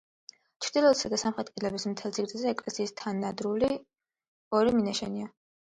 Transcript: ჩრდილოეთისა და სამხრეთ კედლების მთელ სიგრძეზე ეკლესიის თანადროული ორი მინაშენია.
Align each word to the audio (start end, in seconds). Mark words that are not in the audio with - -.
ჩრდილოეთისა 0.65 1.11
და 1.13 1.19
სამხრეთ 1.23 1.51
კედლების 1.53 1.85
მთელ 1.91 2.15
სიგრძეზე 2.19 2.49
ეკლესიის 2.55 2.97
თანადროული 3.05 3.71
ორი 4.63 4.79
მინაშენია. 4.81 5.35